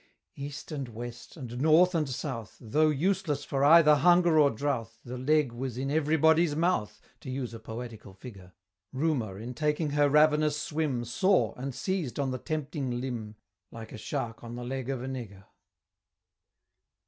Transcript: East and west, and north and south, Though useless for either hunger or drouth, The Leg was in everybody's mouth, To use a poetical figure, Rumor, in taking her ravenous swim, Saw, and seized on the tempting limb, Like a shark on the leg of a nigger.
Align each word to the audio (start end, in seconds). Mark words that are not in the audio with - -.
East 0.35 0.71
and 0.71 0.89
west, 0.89 1.37
and 1.37 1.59
north 1.61 1.93
and 1.93 2.09
south, 2.09 2.57
Though 2.59 2.89
useless 2.89 3.45
for 3.45 3.63
either 3.63 3.97
hunger 3.97 4.39
or 4.39 4.49
drouth, 4.49 4.97
The 5.05 5.19
Leg 5.19 5.51
was 5.51 5.77
in 5.77 5.91
everybody's 5.91 6.55
mouth, 6.55 6.99
To 7.19 7.29
use 7.29 7.53
a 7.53 7.59
poetical 7.59 8.15
figure, 8.15 8.53
Rumor, 8.91 9.37
in 9.37 9.53
taking 9.53 9.91
her 9.91 10.09
ravenous 10.09 10.59
swim, 10.59 11.05
Saw, 11.05 11.53
and 11.53 11.75
seized 11.75 12.19
on 12.19 12.31
the 12.31 12.39
tempting 12.39 12.99
limb, 12.99 13.35
Like 13.69 13.91
a 13.91 13.97
shark 13.99 14.43
on 14.43 14.55
the 14.55 14.63
leg 14.63 14.89
of 14.89 15.03
a 15.03 15.07
nigger. 15.07 15.43